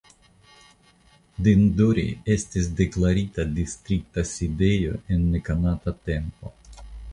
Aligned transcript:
Dindori 1.47 2.05
estis 2.37 2.71
deklarita 2.81 3.47
distrikta 3.61 4.25
sidejo 4.33 4.99
en 5.17 5.31
nekonata 5.37 5.97
tempo. 6.13 6.57